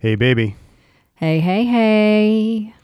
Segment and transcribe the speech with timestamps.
[0.00, 0.56] Hey, baby.
[1.14, 2.74] Hey, hey, hey.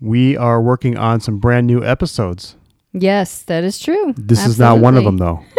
[0.00, 2.56] We are working on some brand new episodes.
[2.92, 4.12] Yes, that is true.
[4.18, 5.42] This is not one of them, though.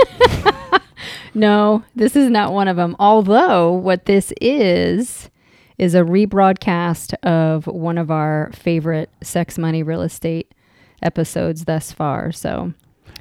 [1.38, 2.96] No, this is not one of them.
[2.98, 5.30] Although, what this is,
[5.78, 10.54] is a rebroadcast of one of our favorite sex, money, real estate
[11.02, 12.32] episodes thus far.
[12.32, 12.74] So,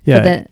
[0.05, 0.19] Yeah.
[0.19, 0.51] but that,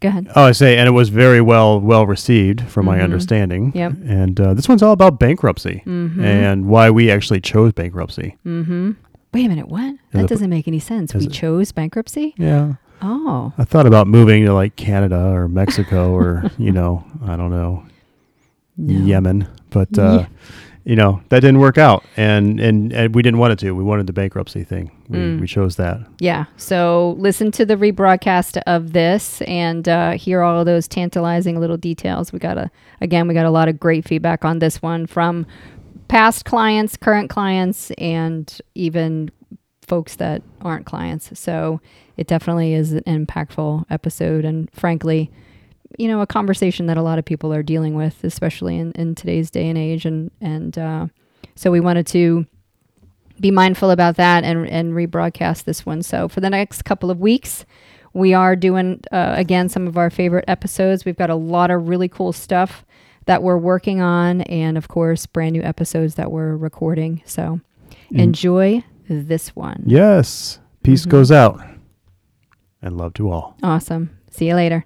[0.00, 0.28] go ahead.
[0.36, 3.04] oh, I say, and it was very well well received, from my Mhm.
[3.04, 3.72] understanding.
[3.74, 3.92] Yep.
[4.06, 6.24] And uh, this one's all about bankruptcy Mm-hmm.
[6.24, 8.36] and why we actually chose bankruptcy.
[8.46, 8.92] mm-hmm.
[9.34, 9.68] Wait a minute.
[9.68, 9.96] What?
[10.12, 11.14] That it- doesn't make any sense.
[11.14, 12.34] We it- chose bankruptcy?
[12.38, 12.74] Yeah.
[13.02, 13.52] Oh.
[13.58, 17.84] I thought about moving to like Canada or Mexico or, you know, I don't know,
[18.78, 19.04] No.
[19.04, 20.26] Yemen, but uh, Yeah.
[20.86, 23.72] You know that didn't work out, and, and and we didn't want it to.
[23.72, 24.90] We wanted the bankruptcy thing.
[25.08, 25.40] We, Mm.
[25.40, 26.00] we chose that.
[26.20, 26.44] Yeah.
[26.56, 31.76] So listen to the rebroadcast of this and uh, hear all of those tantalizing little
[31.76, 32.32] details.
[32.32, 35.44] We got a again, we got a lot of great feedback on this one from
[36.08, 39.30] past clients, current clients, and even
[39.82, 41.36] folks that aren't clients.
[41.38, 41.80] So
[42.16, 45.30] it definitely is an impactful episode and frankly,
[45.98, 49.14] you know, a conversation that a lot of people are dealing with, especially in, in
[49.14, 50.04] today's day and age.
[50.06, 51.06] And and uh,
[51.54, 52.46] so we wanted to
[53.40, 56.02] be mindful about that and, and rebroadcast this one.
[56.02, 57.64] So for the next couple of weeks,
[58.14, 61.04] we are doing uh, again some of our favorite episodes.
[61.04, 62.84] We've got a lot of really cool stuff
[63.26, 67.22] that we're working on, and of course, brand new episodes that we're recording.
[67.26, 67.60] So
[68.12, 68.20] Mm.
[68.20, 69.82] enjoy this one.
[69.84, 70.60] Yes.
[70.84, 71.10] Peace Mhm.
[71.10, 71.60] goes out,
[72.80, 73.56] and love to all.
[73.64, 74.10] Awesome.
[74.30, 74.84] See you later.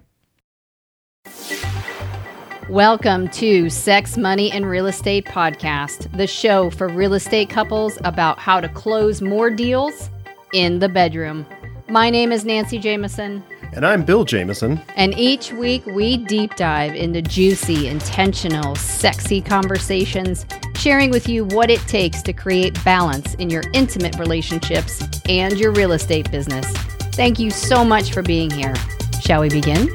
[2.69, 8.39] Welcome to Sex, Money, and Real Estate Podcast, the show for real estate couples about
[8.39, 10.09] how to close more deals
[10.53, 11.45] in the bedroom.
[11.89, 14.81] My name is Nancy Jameson, And I'm Bill Jameson.
[14.95, 21.69] and each week we deep dive into juicy, intentional, sexy conversations, sharing with you what
[21.69, 26.65] it takes to create balance in your intimate relationships and your real estate business.
[27.13, 28.73] Thank you so much for being here.
[29.21, 29.89] Shall we begin?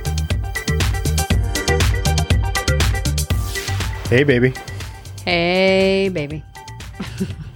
[4.08, 4.54] Hey, baby.
[5.24, 6.44] Hey, baby.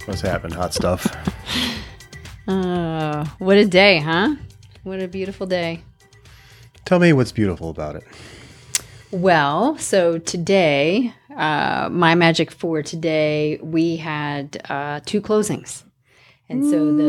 [0.03, 0.57] What's happening?
[0.57, 1.07] Hot stuff.
[2.45, 4.35] Uh, what a day, huh?
[4.83, 5.81] What a beautiful day.
[6.83, 8.03] Tell me what's beautiful about it.
[9.11, 15.83] Well, so today, uh, my magic for today, we had uh, two closings.
[16.49, 17.03] And so the,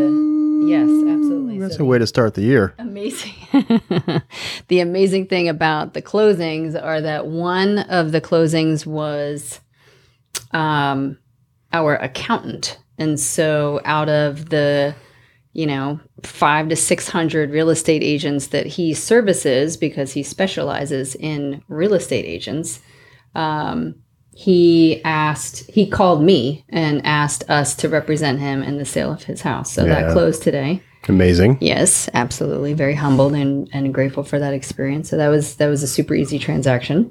[0.68, 1.58] yes, absolutely.
[1.58, 2.74] That's So a way to start the year.
[2.78, 3.34] amazing.
[4.68, 9.60] the amazing thing about the closings are that one of the closings was
[10.52, 11.18] um,
[11.72, 12.78] our accountant.
[12.98, 14.94] And so out of the,
[15.52, 21.62] you know, five to 600 real estate agents that he services because he specializes in
[21.68, 22.80] real estate agents,
[23.34, 23.96] um,
[24.34, 29.24] he asked, he called me and asked us to represent him in the sale of
[29.24, 29.72] his house.
[29.72, 30.02] So Yeah.
[30.02, 30.82] that closed today.
[31.08, 31.58] Amazing.
[31.60, 32.74] Yes, absolutely.
[32.74, 35.10] Very humbled and, and grateful for that experience.
[35.10, 37.10] So that was that was a super easy transaction.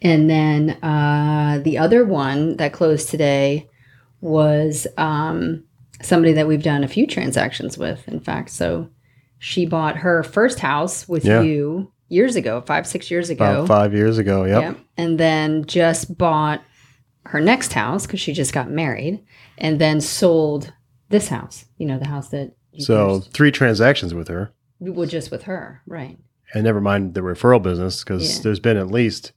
[0.00, 3.68] And then uh, the other one that closed today
[4.20, 5.64] was um,
[6.00, 8.06] somebody that we've done a few transactions with.
[8.08, 8.88] In fact, so
[9.38, 11.42] she bought her first house with Yeah.
[11.42, 13.44] you years ago, five six years ago.
[13.44, 14.44] About five years ago.
[14.44, 14.62] Yep.
[14.62, 14.78] Yep.
[14.96, 16.62] And then just bought
[17.26, 19.24] her next house because she just got married,
[19.58, 20.72] and then sold
[21.08, 21.64] this house.
[21.78, 25.82] You know, the house that you So three transactions with her, well, just with her,
[25.86, 26.18] right?
[26.54, 28.42] and never mind the referral business because Yeah.
[28.44, 29.32] there's been at least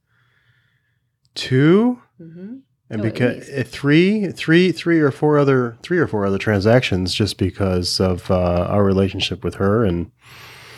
[1.35, 2.57] two, Mm-hmm.
[2.89, 7.13] and Oh, because uh, three, three, three or four other, three or four other transactions
[7.13, 10.11] just because of uh, our relationship with her, and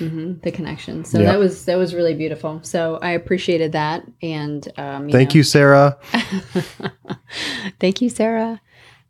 [0.02, 0.40] Mm-hmm.
[0.42, 1.06] The connection.
[1.06, 1.32] So Yeah.
[1.32, 2.60] that was that was really beautiful.
[2.64, 5.98] So I appreciated that, and um, thank you, Sarah.
[7.80, 8.62] thank you, Sarah.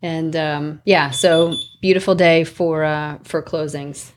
[0.01, 4.11] And um, yeah, so beautiful day for uh, for closings.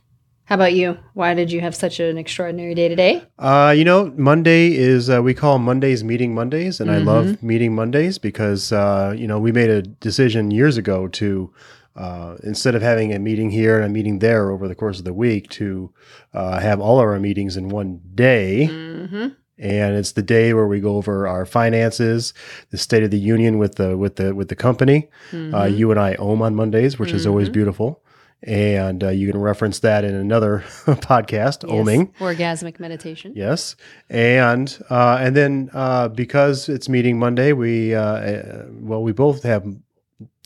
[0.46, 0.98] How about you?
[1.14, 3.22] Why did you have such an extraordinary day today?
[3.38, 7.06] Uh, you know, Monday is uh, we call Mondays meeting Mondays, and I Mm-hmm.
[7.06, 11.52] love meeting Mondays because uh, you know we made a decision years ago to
[11.96, 15.04] uh, instead of having a meeting here and a meeting there over the course of
[15.04, 15.92] the week to
[16.32, 18.68] uh, have all of our meetings in one day.
[18.70, 19.28] Mm-hmm.
[19.58, 22.34] and it's the day where we go over our finances,
[22.70, 25.08] the state of the union with the with the with the company.
[25.30, 25.54] Mm-hmm.
[25.54, 27.52] Uh, you and I own on Mondays, which is always Mhm.
[27.52, 28.02] beautiful,
[28.42, 32.10] and uh, you can reference that in another podcast, oming.
[32.18, 33.32] orgasmic meditation.
[33.36, 33.76] Yes,
[34.10, 39.44] and uh, and then uh, because it's meeting Monday, we uh, uh, well we both
[39.44, 39.64] have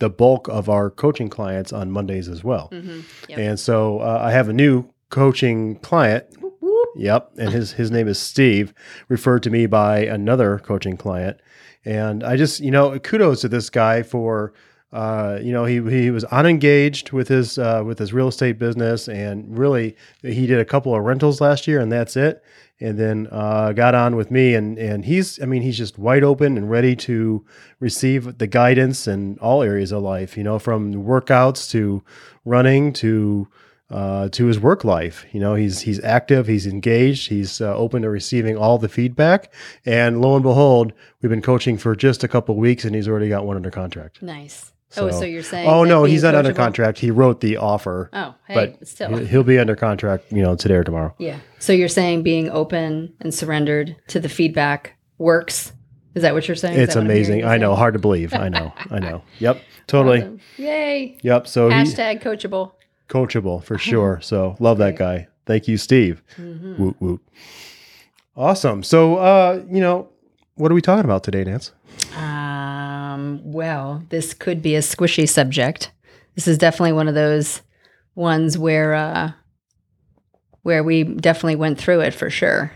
[0.00, 3.00] the bulk of our coaching clients on Mondays as well, Mm-hmm.
[3.28, 3.38] Yep.
[3.38, 6.88] and so uh, I have a new coaching client Whoop, whoop.
[6.96, 8.72] Yep, and his his name is Steve,
[9.08, 11.38] referred to me by another coaching client,
[11.84, 14.52] and I just you know kudos to this guy for
[14.90, 19.06] uh, you know, he he was unengaged with his uh, with his real estate business,
[19.06, 22.42] and really he did a couple of rentals last year, and that's it.
[22.80, 26.22] And then uh, got on with me, and and he's I mean he's just wide
[26.22, 27.44] open and ready to
[27.80, 30.36] receive the guidance in all areas of life.
[30.36, 32.04] You know, from workouts to
[32.44, 33.48] running to
[33.90, 35.24] uh, to his work life.
[35.32, 39.52] You know, he's he's active, he's engaged, he's uh, open to receiving all the feedback.
[39.84, 43.28] And lo and behold, we've been coaching for just a couple weeks, and he's already
[43.28, 44.22] got one under contract.
[44.22, 44.72] Nice.
[44.96, 45.68] Oh, so you're saying?
[45.68, 46.98] Oh no, he's not under contract.
[46.98, 49.16] He wrote the offer, Oh, hey, but still.
[49.18, 50.32] he- he'll be under contract.
[50.32, 51.14] You know, today or tomorrow.
[51.18, 51.38] Yeah.
[51.58, 55.72] So you're saying being open and surrendered to the feedback works?
[56.14, 56.78] Is that what you're saying?
[56.80, 57.44] It's amazing.
[57.44, 58.32] I know, hard to believe.
[58.34, 58.72] I know.
[58.90, 59.22] I know.
[59.38, 60.20] Yep, totally.
[60.20, 60.40] Awesome.
[60.56, 61.18] Yay.
[61.22, 61.46] Yep.
[61.46, 62.72] So he Hashtag coachable.
[63.08, 64.18] coachable for sure.
[64.22, 65.28] So love that guy.
[65.46, 66.22] Thank you, Steve.
[66.36, 66.82] Mm-hmm.
[66.82, 67.20] Woot woot.
[68.36, 68.82] Awesome.
[68.82, 70.08] So uh, you know,
[70.54, 71.72] what are we talking about today, Nance?
[72.16, 72.22] Um,
[73.52, 75.90] well, this could be a squishy subject.
[76.34, 77.62] This is definitely one of those
[78.14, 79.32] ones where uh,
[80.62, 82.72] where we definitely went through it for sure.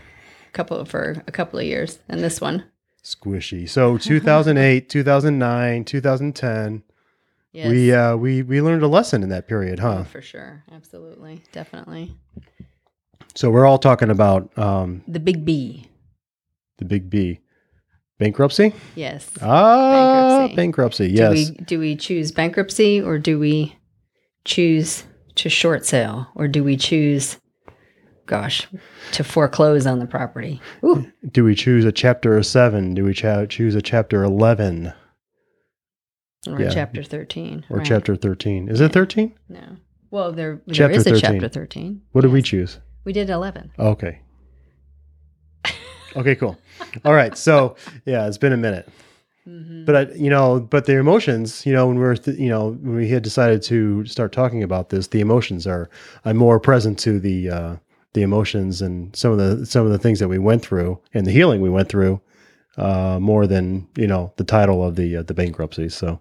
[0.47, 2.65] A couple for a couple of years, and this one,
[3.03, 3.69] Squishy.
[3.69, 6.83] So 2008, 2009, 2010.
[7.51, 10.03] yes, We uh we we learned a lesson in that period, Oh, huh?
[10.05, 12.15] for sure, absolutely, definitely.
[13.35, 15.87] So we're all talking about um The big B,
[16.77, 17.39] the big B.
[18.23, 18.73] Bankruptcy?
[18.95, 19.29] yes.
[19.41, 20.55] Ah, Bankruptcy.
[20.55, 21.07] bankruptcy.
[21.09, 21.33] Do Yes.
[21.33, 23.75] we do we choose bankruptcy or do we
[24.45, 25.03] choose
[25.35, 27.37] to short sale or do we choose,
[28.25, 28.67] gosh,
[29.11, 30.61] to foreclose on the property?
[30.85, 32.93] Ooh, Do we choose a chapter 7?
[32.93, 34.93] Do we cha- choose a chapter 11
[36.47, 36.69] or Yeah.
[36.69, 37.85] chapter thirteen or right.
[37.85, 38.69] chapter 13?
[38.69, 39.33] Is it 13?
[39.49, 39.77] No.
[40.11, 41.19] Well, there there Chapter a 13.
[41.21, 42.01] chapter thirteen.
[42.11, 42.79] What did we choose?
[43.03, 43.71] We did eleven.
[43.79, 44.19] Okay.
[46.15, 46.57] Okay, cool.
[47.05, 47.37] All right.
[47.37, 47.75] So,
[48.05, 48.87] yeah, it's been a minute.
[49.47, 49.85] Mm-hmm.
[49.85, 52.95] But I, you know, but the emotions, you know, when we're, th- you know, when
[52.95, 55.89] we had decided to start talking about this, the emotions are,
[56.23, 57.75] I'm more present to the, uh,
[58.13, 61.25] the emotions and some of the, some of the things that we went through and
[61.25, 62.21] the healing we went through,
[62.77, 65.89] uh, more than, you know, the title of the, uh, the bankruptcy.
[65.89, 66.19] So,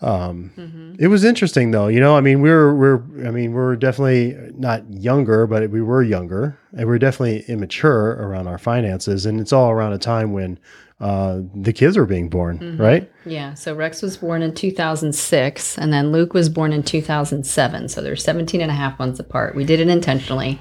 [0.00, 0.96] um, Mm-hmm.
[0.98, 4.82] it was interesting though, you know, I mean, we're, we're, I mean, we're definitely not
[4.92, 9.24] younger, but we were younger and we're definitely immature around our finances.
[9.24, 10.58] And it's all around a time when,
[11.00, 12.82] uh, the kids were being born, Mm-hmm.
[12.82, 13.10] right?
[13.24, 13.54] Yeah.
[13.54, 17.88] So Rex was born in 2006 and then Luke was born in 2007.
[17.88, 19.54] So they're 17 and a half months apart.
[19.54, 20.60] We did it intentionally.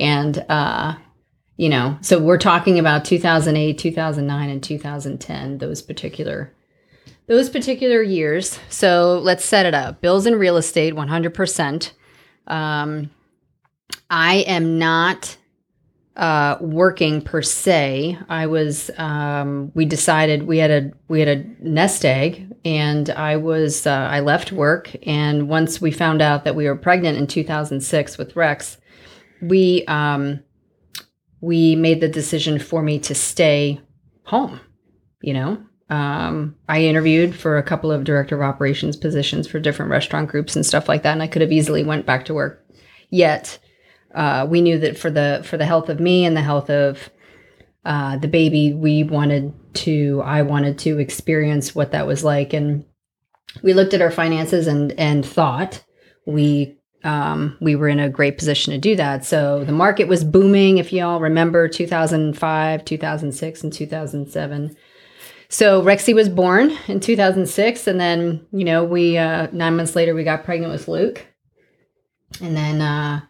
[0.00, 0.94] And, uh,
[1.58, 6.54] you know, so we're talking about 2008, 2009, and 2010, those particular
[7.26, 8.58] those particular years.
[8.70, 10.00] So let's set it up.
[10.00, 11.92] Bills and real estate, 100%.
[12.46, 13.10] Um,
[14.08, 15.36] I am not
[16.16, 18.18] uh, working per se.
[18.28, 18.90] I was.
[18.96, 23.86] Um, we decided we had a we had a nest egg, and I was.
[23.86, 28.16] Uh, I left work, and once we found out that we were pregnant in 2006
[28.16, 28.78] with Rex,
[29.42, 30.40] we um,
[31.40, 33.80] we made the decision for me to stay
[34.24, 34.60] home.
[35.20, 39.90] You know, um, I interviewed for a couple of director of operations positions for different
[39.90, 42.64] restaurant groups and stuff like that, and I could have easily went back to work.
[43.10, 43.58] Yet,
[44.14, 47.10] uh, we knew that for the for the health of me and the health of
[47.84, 50.22] uh, the baby, we wanted to.
[50.24, 52.84] I wanted to experience what that was like, and
[53.62, 55.84] we looked at our finances and and thought
[56.26, 59.24] we um, we were in a great position to do that.
[59.24, 60.78] So the market was booming.
[60.78, 64.76] If you all remember, 2005, 2006, and 2007.
[65.50, 70.14] So Rexy was born in 2006, and then you know we uh, nine months later
[70.14, 71.24] we got pregnant with Luke,
[72.42, 73.20] and then uh,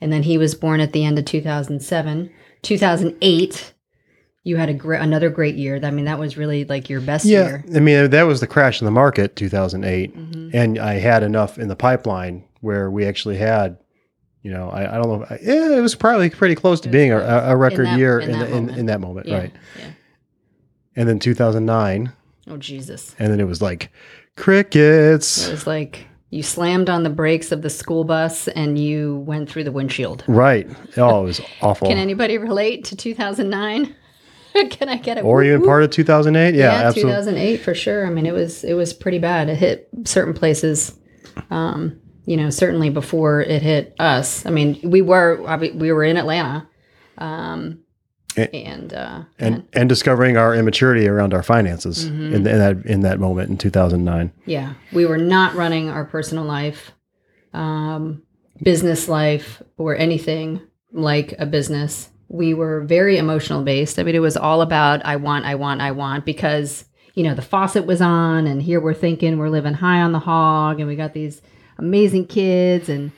[0.00, 2.30] and then he was born at the end of 2007.
[2.62, 3.74] 2008,
[4.44, 5.80] you had a gr- another great year.
[5.82, 7.64] I mean, that was really like your best Yeah, year.
[7.74, 10.50] I mean that was the crash in the market, 2008, Mhm.
[10.54, 13.76] and I had enough in the pipeline where we actually had,
[14.42, 17.12] you know, I, I don't know, if- yeah, it was probably pretty close to being
[17.12, 18.78] a, a record that- year in in, that the, in, moment.
[18.78, 19.52] in that moment, Yeah, right?
[19.78, 19.84] yeah.
[20.96, 22.12] And then 2009,
[22.48, 23.14] Oh Jesus!
[23.18, 23.90] and then it was like
[24.36, 29.18] crickets, It was like you slammed on the brakes of the school bus and you
[29.26, 30.24] went through the windshield.
[30.26, 30.68] right?
[30.96, 31.88] Oh, it was awful.
[31.88, 33.94] Can anybody relate to 2009?
[34.70, 35.24] Can I get it?
[35.24, 36.54] or even part of 2008?
[36.54, 37.12] Yeah, absolutely.
[37.12, 38.06] 2008 for sure.
[38.06, 39.48] I mean, it was it was pretty bad.
[39.48, 40.96] It hit certain places.
[41.50, 44.44] Um, you know, certainly before it hit us.
[44.46, 45.40] I mean, we were
[45.74, 46.66] we were in Atlanta,
[47.18, 47.78] um,
[48.36, 52.34] And- and uh, and and discovering our immaturity around our finances Mm-hmm.
[52.34, 54.32] in, in that in that moment in 2009.
[54.46, 56.92] yeah, we were not running our personal life,
[57.52, 58.22] um,
[58.62, 60.60] business life, or anything
[60.92, 62.10] like a business.
[62.28, 63.98] We were very emotional based.
[63.98, 67.34] I mean, it was all about I want, I want, I want because you know,
[67.34, 70.88] the faucet was on, and here we're thinking we're living high on the hog, and
[70.88, 71.40] we got these
[71.78, 73.10] amazing kids, and,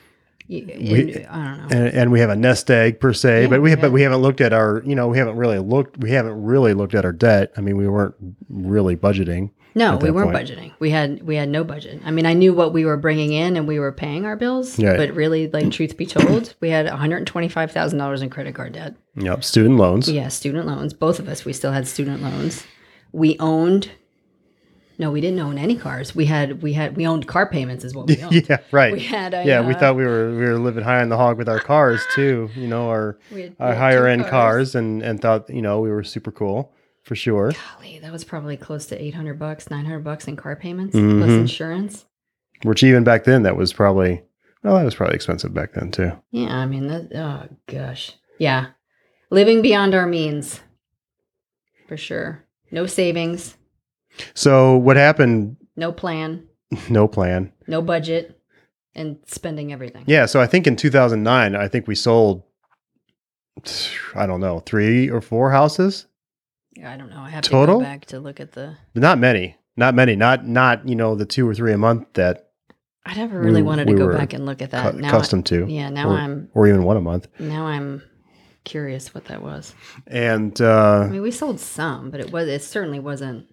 [0.49, 1.67] and We- I don't know.
[1.71, 3.75] and, and we have a nest egg per se, Yeah, but we yeah.
[3.77, 6.73] but we haven't looked at our you know we haven't really looked we haven't really
[6.73, 7.51] looked at our debt.
[7.57, 8.15] I mean, we weren't
[8.49, 9.51] really budgeting.
[9.75, 10.47] No, we weren't point.
[10.47, 10.71] budgeting.
[10.79, 12.01] We had we had no budget.
[12.03, 14.79] I mean, I knew what we were bringing in, and we were paying our bills.
[14.79, 14.97] Right.
[14.97, 18.31] But really, like truth be told, we had one hundred twenty five thousand dollars in
[18.31, 18.95] credit card debt.
[19.17, 20.09] Yep, student loans.
[20.09, 20.93] Yeah, student loans.
[20.93, 22.65] Both of us, we still had student loans.
[23.11, 23.91] We owned.
[24.99, 26.15] No, we didn't own any cars.
[26.15, 28.47] We had we had we owned car payments is what we owned.
[28.49, 28.93] Yeah, right.
[28.93, 31.17] We had a, yeah, we uh, thought we were we were living high on the
[31.17, 32.49] hog with our cars too.
[32.55, 36.03] You know, our had- our higher end cars, and and thought you know we were
[36.03, 36.73] super cool
[37.03, 37.51] for sure.
[37.75, 40.95] Golly, that was probably close to eight hundred bucks, nine hundred bucks in car payments
[40.95, 41.19] Mhm.
[41.19, 42.05] plus insurance.
[42.63, 44.23] Which even back then that was probably
[44.63, 46.11] well that was probably expensive back then too.
[46.31, 47.11] Yeah, I mean that.
[47.15, 48.67] Oh gosh, yeah,
[49.29, 50.59] living beyond our means,
[51.87, 52.43] for sure.
[52.71, 53.56] No savings,
[54.33, 55.57] So what happened?
[55.75, 56.47] no plan,
[56.89, 57.51] No plan.
[57.67, 58.39] no budget,
[58.95, 60.03] and spending everything.
[60.07, 62.43] Yeah, so I think in 2009, I think we sold,
[64.15, 66.05] I don't know, three or four houses.
[66.75, 67.19] Yeah, I don't know.
[67.21, 67.79] I have Total?
[67.79, 68.75] to go back to look at the.
[68.93, 72.49] Not many, not many, not not you know the two or three a month that
[73.05, 74.93] I never really We- wanted to we go back and look at that.
[74.93, 75.89] cu- now, accustomed to, yeah.
[75.89, 77.27] Now or, I'm or even one a month.
[77.39, 78.03] now I'm
[78.63, 79.73] curious what that was.
[80.05, 83.47] And uh, I mean, we sold some, but it was it certainly wasn't.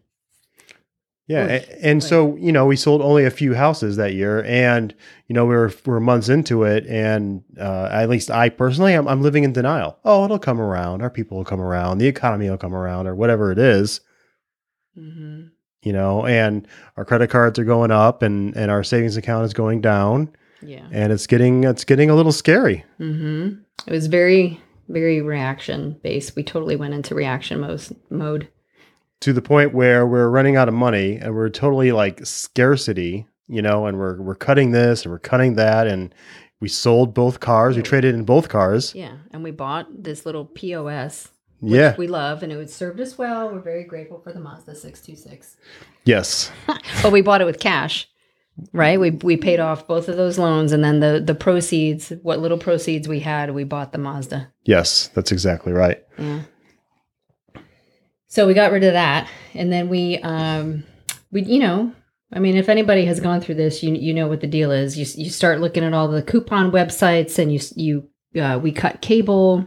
[1.27, 4.95] Yeah, Oof, and so you know we sold only a few houses that year, and
[5.27, 8.93] you know we were we were months into it, and uh, at least I personally,
[8.95, 9.99] I'm, I'm living in denial.
[10.05, 11.01] Oh, it'll come around.
[11.03, 11.99] Our people will come around.
[11.99, 14.01] The economy will come around, or whatever it is.
[14.95, 15.45] hmm
[15.83, 16.67] you know, and
[16.97, 20.31] our credit cards are going up and, and our savings account is going down
[20.63, 20.87] Yeah.
[20.91, 22.87] and it's getting it's getting a little scary.
[22.97, 23.49] hmm
[23.87, 26.37] It was very, very reaction based.
[26.37, 27.61] We totally went into reaction
[28.09, 28.49] mode.
[29.21, 33.63] To the point where we're running out of money and we're totally like scarcity, you
[33.63, 36.15] know, and we're we're cutting this and we're cutting that and
[36.61, 37.77] we sold both cars.
[37.77, 38.95] We traded in both cars.
[38.95, 41.29] Yeah, and we bought this little POS.
[41.61, 41.95] Which Yeah.
[41.97, 43.51] we love, and it would served us well.
[43.51, 45.57] We're very grateful for the Mazda six two six.
[46.05, 46.51] Yes.
[47.03, 48.07] But we bought it with cash,
[48.73, 49.01] right?
[49.01, 52.59] We we paid off both of those loans, and then the the proceeds, what little
[52.59, 54.49] proceeds we had, we bought the Mazda.
[54.65, 56.03] Yes, that's exactly right.
[56.19, 56.41] Yeah.
[58.35, 60.83] So we got rid of that, and then we, um,
[61.31, 61.95] we, you know,
[62.33, 64.99] I mean, if anybody has gone through this, you you know what the deal is.
[64.99, 69.01] You you start looking at all the coupon websites, and you you uh, we cut
[69.01, 69.65] cable.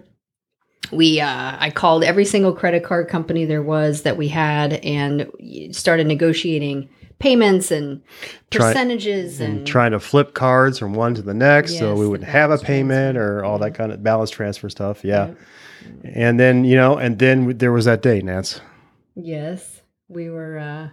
[0.92, 5.32] We uh, I called every single credit card company there was that we had, and
[5.72, 8.02] started negotiating payments and
[8.52, 12.08] Try- percentages and, And trying to flip cards from one to the next so we
[12.08, 13.40] wouldn't have a payment transfer.
[13.40, 15.04] or all that kind of balance transfer stuff.
[15.04, 15.34] Yeah.
[16.04, 18.60] And then, you know, and then there was that day, Nance.
[19.16, 20.58] Yes, we were.
[20.60, 20.90] Uh,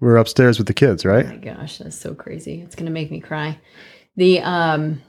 [0.00, 1.26] We were upstairs with the kids, Oh right?
[1.26, 2.60] my gosh, that's so crazy.
[2.60, 3.58] It's gonna make me cry.
[4.16, 5.00] The um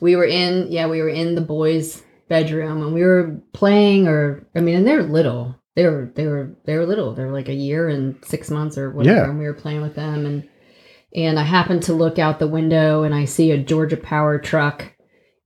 [0.00, 4.44] we were in yeah, we were in the boys' bedroom and we were playing or
[4.54, 5.56] I mean and they're little.
[5.76, 7.14] They were they were they were little.
[7.14, 9.30] They were like a year and six months or whatever, Yeah.
[9.30, 10.48] and we were playing with them and
[11.14, 14.92] and I happened to look out the window and I see a Georgia Power truck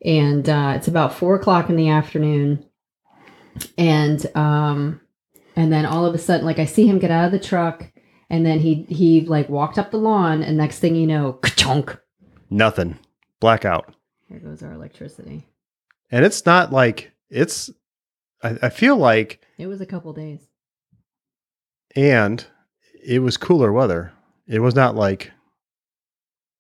[0.05, 2.65] and uh, it's about four o'clock in the afternoon
[3.77, 5.01] and um
[5.57, 7.91] and then all of a sudden like I see him get out of the truck
[8.31, 11.99] and then he he like walked up the lawn and next thing you know ka-chonk
[12.53, 12.99] Nothing.
[13.41, 13.95] Blackout.
[14.29, 15.47] there goes our electricity
[16.11, 17.71] And it's not like it's
[18.43, 20.41] I, I feel like it was a couple days
[21.97, 22.45] and
[23.05, 24.13] it was cooler weather.
[24.47, 25.33] It was not like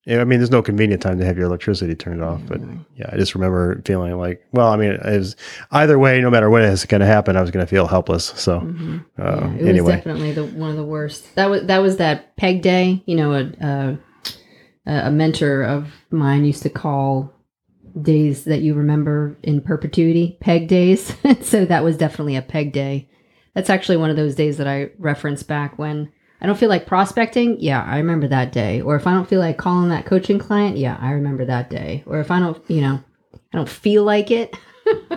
[0.08, 2.60] I mean, there's no convenient time to have your electricity turned off, but
[2.96, 5.36] yeah, I just remember feeling like, well, I mean, it was
[5.70, 8.24] either way, no matter what is going to happen, I was going to feel helpless.
[8.24, 9.04] So, Mhm.
[9.18, 12.34] uh, Yeah, it was definitely the one of the worst that was that was that
[12.36, 13.52] peg day you know a
[14.86, 17.32] a, a mentor of mine used to call
[18.00, 21.14] days that you remember in perpetuity peg days.
[21.42, 23.08] So that was definitely a peg day.
[23.54, 26.86] That's actually one of those days that i reference back when i don't feel like
[26.86, 27.58] prospecting.
[27.60, 28.80] Yeah i remember that day.
[28.80, 32.02] Or if i don't feel like calling that coaching client yeah i remember that day.
[32.06, 33.00] Or if i don't you know
[33.52, 34.56] i don't feel like it.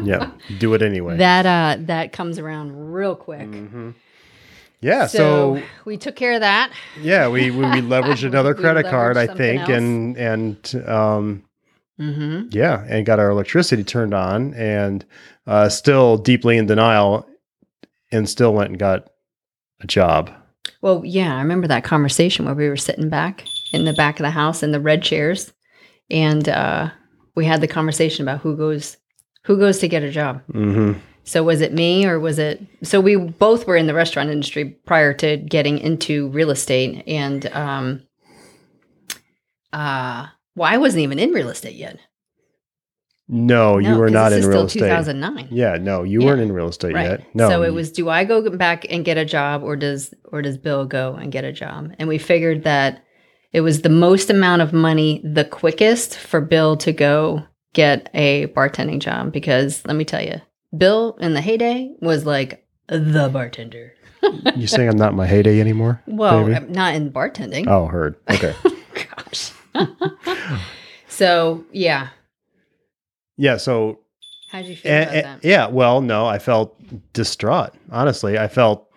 [0.04, 1.18] Yeah, do it anyway.
[1.18, 3.48] that uh that comes around real quick.
[3.48, 3.92] Hmm
[4.82, 5.08] Yeah.
[5.08, 6.72] So, we took care of that.
[7.02, 11.44] Yeah, we we, we leveraged another We credit card, I think, something and and um,
[12.00, 12.48] mm-hmm.
[12.52, 15.06] yeah, and got our electricity turned on, and
[15.48, 17.28] uh, still deeply in denial,
[18.12, 19.10] and still went and got
[19.82, 20.32] a job.
[20.82, 24.24] Well, yeah, I remember that conversation where we were sitting back in the back of
[24.24, 25.54] the house in the red chairs,
[26.10, 26.90] and uh,
[27.36, 28.98] we had the conversation about who goes
[29.46, 30.42] who goes to get a job.
[30.52, 30.94] hmm
[31.26, 32.62] So was it me or was it?
[32.82, 37.46] So we both were in the restaurant industry prior to getting into real estate, and
[37.48, 38.04] um,
[39.74, 41.98] uh, well, I wasn't even in real estate yet.
[43.30, 44.90] No, you No, were 'cause not this in is real still estate.
[44.90, 45.48] 2009.
[45.50, 46.26] Yeah, no, you Yeah.
[46.28, 47.10] weren't in real estate Right.
[47.10, 47.22] yet.
[47.34, 47.50] No.
[47.50, 50.58] So it was do I go back and get a job or does or does
[50.58, 51.94] Bill go and get a job?
[51.98, 53.02] And we figured that
[53.54, 57.44] it was the most amount of money the quickest for Bill to go
[57.74, 60.42] get a bartending job because let me tell you,
[60.78, 63.94] Bill in the heyday was like the bartender.
[64.56, 66.02] you saying I'm not in my heyday anymore?
[66.08, 67.68] Well, not in bartending.
[67.68, 68.16] Oh, heard.
[68.30, 68.54] Okay.
[68.94, 69.52] Gosh.
[71.08, 72.10] so yeah,
[73.38, 73.58] yeah.
[73.58, 74.00] So
[74.52, 75.48] how'd you feel and, about and- that?
[75.48, 76.78] yeah, well, no, I felt
[77.14, 77.74] distraught.
[77.92, 78.90] Honestly, I felt.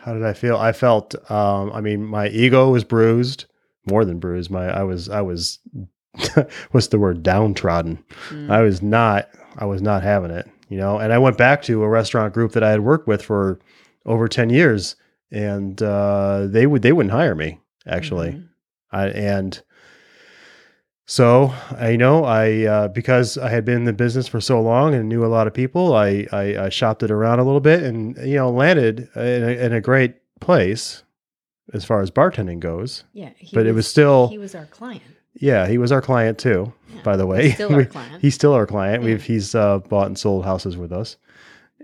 [0.00, 0.56] How did I feel?
[0.56, 1.14] I felt.
[1.30, 3.46] Um, I mean, my ego was bruised,
[3.90, 4.50] more than bruised.
[4.50, 5.58] My, I was, I was.
[6.70, 7.22] what's the word?
[7.22, 8.02] Downtrodden.
[8.30, 8.50] Mm.
[8.50, 9.28] I was not.
[9.58, 10.48] I was not having it.
[10.68, 13.22] You know, and I went back to a restaurant group that I had worked with
[13.22, 13.58] for
[14.04, 14.94] over ten years,
[15.32, 18.30] and uh, they would they wouldn't hire me actually.
[18.32, 18.48] Mhm.
[18.92, 19.60] I, and
[21.06, 24.60] so I you know I uh, because I had been in the business for so
[24.60, 27.60] long and knew a lot of people, I, I, I shopped it around a little
[27.60, 31.04] bit and you know landed in a, in a great place
[31.72, 33.04] as far as bartending goes.
[33.12, 35.02] Yeah, he But it was still he was our client.
[35.34, 36.72] yeah he was our client too.
[36.94, 38.22] Yeah, By the he's way, still our client.
[38.22, 39.02] he's still our client.
[39.02, 39.08] Yeah.
[39.10, 41.16] We've he's uh, bought and sold houses with us,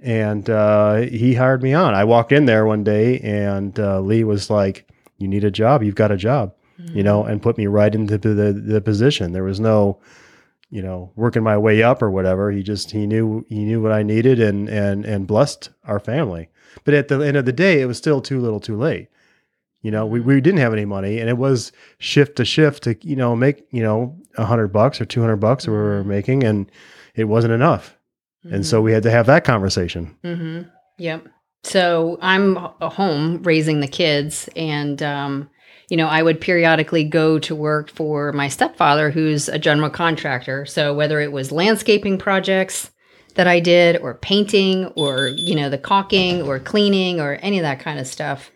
[0.03, 1.95] and uh, he hired me on.
[1.95, 4.89] I walked in there one day and uh, Lee was like,
[5.19, 5.83] "You need a job.
[5.85, 6.55] You've got a job."
[6.89, 9.33] You know, and put me right into the, the the position.
[9.33, 10.01] There was no,
[10.71, 12.51] you know, working my way up or whatever.
[12.51, 16.49] He just he knew he knew what I needed and and and blessed our family.
[16.85, 19.09] But at the end of the day, it was still too little, too late.
[19.83, 22.97] You know, we, we didn't have any money, and it was shift to shift to
[23.03, 26.45] you know make you know a hundred bucks or two hundred bucks we were making,
[26.45, 26.71] and
[27.15, 27.97] it wasn't enough.
[28.45, 30.17] And so we had to have that conversation.
[30.25, 30.69] Mm-hmm.
[30.99, 31.29] Yep.
[31.65, 35.49] So I'm home raising the kids, and um,
[35.89, 40.67] you know, I would periodically go to work for my stepfather, who's a general contractor.
[40.67, 42.91] So whether it was landscaping projects
[43.35, 47.63] that I did, or painting, or you know, the caulking, or cleaning, or any of
[47.63, 48.51] that kind of stuff.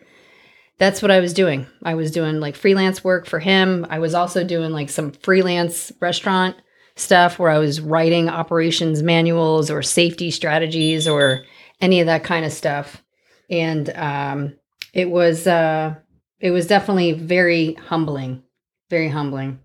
[0.79, 1.67] That's what I was doing.
[1.83, 3.87] I was doing like freelance work for him.
[3.89, 6.57] I was also doing like some freelance restaurant
[6.97, 11.45] stuff where I was writing operations manuals or safety strategies or
[11.81, 13.03] any of that kind of stuff.
[13.49, 14.57] And um,
[14.93, 15.95] it was uh,
[16.41, 18.43] it was definitely very humbling,
[18.91, 19.61] very humbling.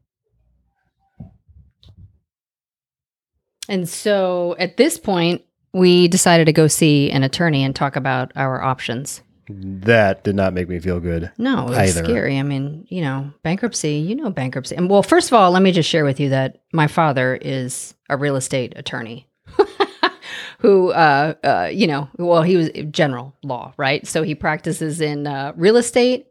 [3.69, 8.31] And so at this point, we decided to go see an attorney and talk about
[8.36, 9.21] our options.
[9.49, 11.31] That did not make me feel good.
[11.38, 12.03] No, it was Either.
[12.03, 12.38] scary.
[12.38, 14.75] I mean, you know, bankruptcy, you know, bankruptcy.
[14.75, 17.93] And well, first of all, let me just share with you that my father is
[18.10, 19.29] a real estate attorney
[20.60, 24.05] who, uh, uh, you know, well, he was general law, right?
[24.07, 26.27] So he practices in uh, real estate,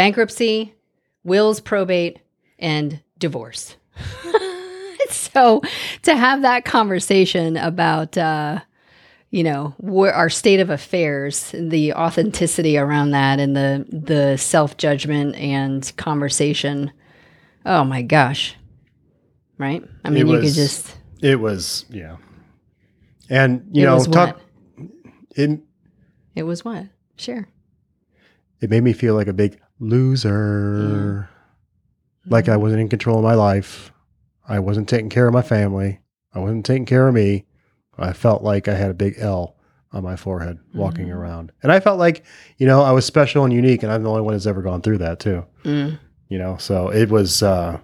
[0.00, 0.72] bankruptcy,
[1.24, 2.20] wills, probate,
[2.58, 3.76] and divorce.
[5.10, 5.60] so
[6.00, 8.60] to have that conversation about, uh,
[9.28, 15.92] you know our state of affairs the authenticity around that and the the self-judgment and
[15.96, 16.90] conversation
[17.64, 18.56] oh my gosh.
[19.56, 19.84] Right?
[20.04, 22.16] I mean It you could just It was yeah,
[23.28, 24.40] and you know was talk.
[25.36, 25.60] It
[26.34, 26.86] it was what?
[27.14, 27.46] Sure
[28.60, 31.28] it made me feel like a big loser.
[32.26, 33.92] Like I wasn't in control of my life.
[34.48, 36.00] I wasn't taking care of my family.
[36.34, 37.46] I wasn't taking care of me.
[37.98, 39.56] I felt like I had a big L
[39.92, 41.14] on my forehead walking Mhm.
[41.16, 41.52] around.
[41.62, 42.24] And I felt like,
[42.58, 44.80] you know, I was special and unique and I'm the only one that's ever gone
[44.82, 45.44] through that too.
[45.64, 45.98] Mm.
[46.28, 47.78] You know, so it was uh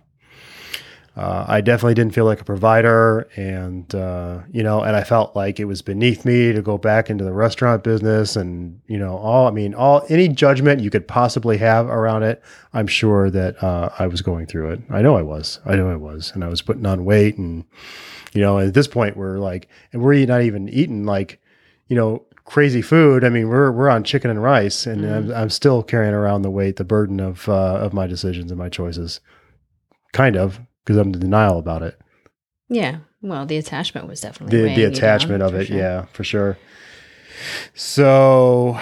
[1.17, 5.35] uh, I definitely didn't feel like a provider, and uh, you know, and I felt
[5.35, 9.17] like it was beneath me to go back into the restaurant business, and you know,
[9.17, 12.43] all I mean, all any judgment you could possibly have around it,
[12.75, 14.81] I'm sure that uh, I was going through it.
[14.91, 17.65] I know I was, I know I was, and I was putting on weight, and
[18.35, 21.41] you know, at this point, we're like, and we're not even eating like,
[21.89, 23.25] you know, crazy food.
[23.25, 26.51] I mean, we're we're on chicken and rice, and I'm, I'm still carrying around the
[26.51, 29.21] weight, the burden of uh, of my decisions and my choices,
[30.13, 31.99] kind of because I'm in denial about it.
[32.69, 35.77] yeah well the attachment was definitely The the you down, attachment of it, sure.
[35.77, 36.57] yeah, for sure.
[37.75, 38.79] So,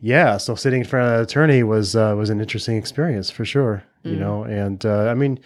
[0.00, 3.44] yeah, so sitting in front of an attorney was uh, was an interesting experience for
[3.44, 3.84] sure.
[4.02, 4.18] You Mm.
[4.20, 5.40] know, and uh, I mean,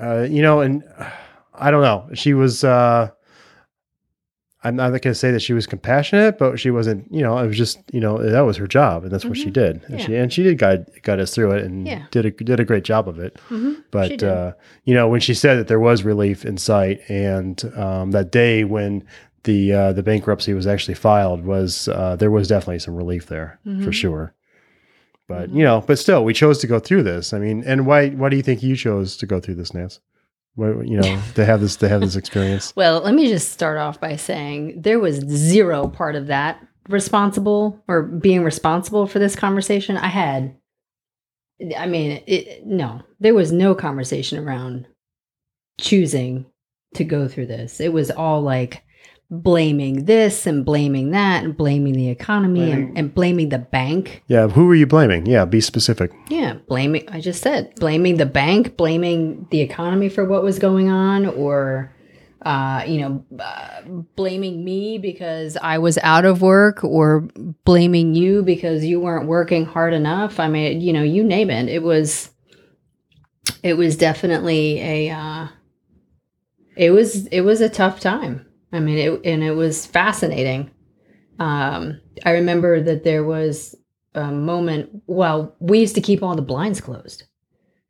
[0.00, 1.10] uh, you know, and uh,
[1.54, 2.08] I don't know.
[2.14, 2.62] She was.
[2.64, 3.10] Uh,
[4.66, 7.06] I'm not going to say that she was compassionate, but she wasn't.
[7.12, 9.50] You know, it was just you know that was her job, and that's what she
[9.50, 9.52] Mhm.
[9.52, 10.06] did, and Yeah.
[10.06, 12.02] she and she did guide guide us through it, and Yeah.
[12.10, 13.38] did a did a great job of it.
[13.50, 14.52] Mhm, But uh,
[14.84, 18.64] you know, when she said that there was relief in sight, and um, that day
[18.64, 19.04] when
[19.44, 23.58] the uh, the bankruptcy was actually filed was uh, there was definitely some relief there
[23.64, 23.94] for Mhm.
[23.94, 24.32] sure.
[25.28, 25.56] But Mhm.
[25.58, 27.32] you know, but still, we chose to go through this.
[27.32, 30.00] I mean, and why why do you think you chose to go through this, Nance?
[30.58, 32.72] You know, to have this to have this experience.
[32.76, 37.82] Well, let me just start off by saying there was zero part of that responsible
[37.88, 39.96] or being responsible for this conversation.
[39.96, 40.56] I had,
[41.76, 44.86] I mean, it, no, there was no conversation around
[45.78, 46.46] choosing
[46.94, 47.80] to go through this.
[47.80, 48.82] It was all like
[49.28, 54.22] blaming this and blaming that and blaming the economy Blaming- and, and blaming the bank.
[54.28, 55.26] Yeah, who were you blaming?
[55.26, 56.12] Yeah, be specific.
[56.28, 60.88] Yeah, blaming, I just said, blaming the bank, blaming the economy for what was going
[60.88, 61.92] on, or,
[62.42, 63.80] uh, you know, uh,
[64.14, 67.28] blaming me because I was out of work, or
[67.64, 70.38] blaming you because you weren't working hard enough.
[70.38, 71.68] I mean, you know, you name it.
[71.68, 72.30] It was,
[73.64, 75.48] it was definitely a, uh,
[76.76, 78.45] it was, it was a tough time.
[78.76, 80.70] I mean, it, and it was fascinating.
[81.38, 83.74] Um, I remember that there was
[84.14, 87.24] a moment well we used to keep all the blinds closed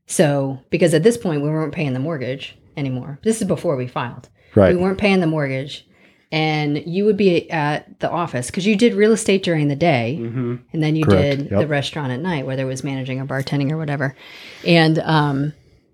[0.07, 3.87] so because at this point we weren't paying the mortgage anymore this is before we
[3.87, 4.75] filed Right.
[4.75, 5.87] we weren't paying the mortgage
[6.33, 10.19] and you would be at the office because you did real estate during the day
[10.21, 10.57] Mm-hmm.
[10.73, 11.61] and then you Correct, did yep.
[11.61, 14.17] the restaurant at night whether it was managing or bartending or whatever
[14.67, 15.53] and um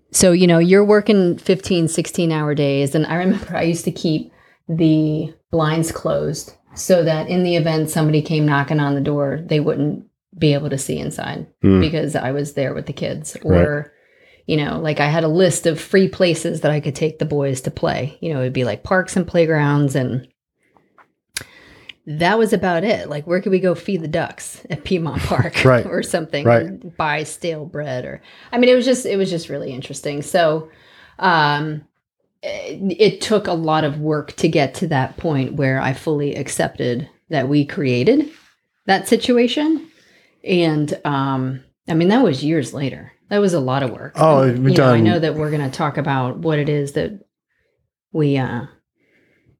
[0.09, 3.91] so you know you're working 15 16 hour days and i remember i used to
[3.91, 4.32] keep
[4.69, 9.59] the blinds closed so that in the event somebody came knocking on the door they
[9.59, 10.05] wouldn't
[10.37, 11.81] be able to see inside Mm.
[11.81, 13.93] because i was there with the kids or
[14.47, 17.25] you know like i had a list of free places that i could take the
[17.25, 20.27] boys to play you know it'd be like parks and playgrounds and
[22.05, 23.07] that was about it.
[23.09, 25.85] Like, where could we go feed the ducks at Piedmont Park, Right.
[25.89, 26.97] or something, Right.
[26.97, 28.21] buy stale bread, or
[28.51, 30.21] I mean, it was just it was just really interesting.
[30.21, 30.69] So,
[31.19, 31.85] um,
[32.43, 37.09] it, took a lot of work to get to that point where I fully accepted
[37.29, 38.29] that we created
[38.85, 39.89] that situation,
[40.43, 43.11] and um, I mean, that was years later.
[43.29, 44.13] That was a lot of work.
[44.17, 46.69] Oh, And, we've you know, I know that we're going to talk about what it
[46.69, 47.19] is that
[48.13, 48.65] we uh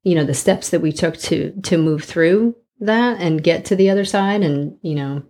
[0.04, 3.76] you know the steps that we took to to move through that and get to
[3.76, 5.22] the other side and you know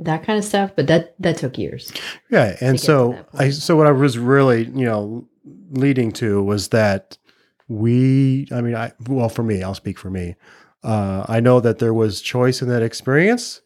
[0.00, 1.92] that kind of stuff but that that took years
[2.30, 5.28] Yeah, and so I so what I was really you know
[5.70, 7.18] leading to was that
[7.68, 10.34] we I mean I well for me I'll speak for me
[10.82, 13.60] uh, I know that there was choice in that experience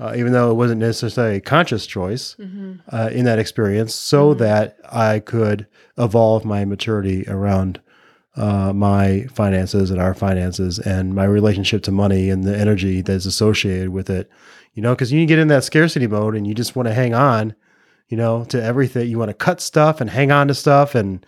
[0.00, 2.36] uh, even though it wasn't necessarily a conscious choice
[2.92, 4.38] uh, in that experience so Mhm.
[4.38, 7.80] that I could evolve my maturity around
[8.36, 13.26] uh, my finances and our finances and my relationship to money and the energy that's
[13.26, 14.28] associated with it.
[14.74, 17.14] You know, because you get in that scarcity mode and you just want to hang
[17.14, 17.54] on,
[18.08, 19.08] you know, to everything.
[19.08, 21.24] You want to cut stuff and hang on to stuff and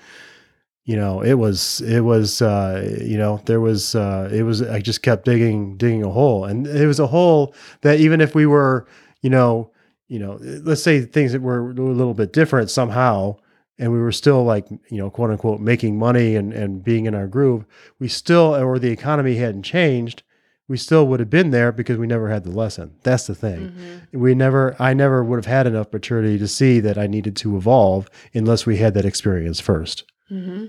[0.87, 4.81] you know it was it was uh you know there was uh it was i
[4.81, 8.47] just kept digging digging a hole and it was a hole that even if we
[8.47, 8.87] were
[9.21, 9.71] you know
[10.09, 13.37] you know let's say things that were a little bit different somehow
[13.79, 17.15] and we were still like you know quote unquote making money and and being in
[17.15, 17.67] our groove
[17.99, 20.23] we still or the economy hadn't changed
[20.69, 22.97] we still would have been there because we never had the lesson.
[23.03, 24.03] That's the thing.
[24.13, 27.57] We never i never would have had enough maturity to see that i needed to
[27.57, 30.05] evolve unless we had that experience first.
[30.29, 30.67] Hmm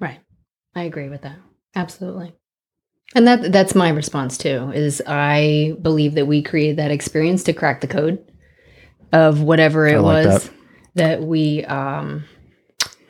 [0.00, 0.20] right.
[0.74, 1.36] I agree with that.
[1.74, 2.32] Absolutely.
[3.14, 7.52] And that that's my response too is i believe that we created that experience to
[7.52, 8.24] crack the code
[9.12, 10.52] of whatever it like was that.
[10.94, 11.22] that.
[11.22, 12.24] we um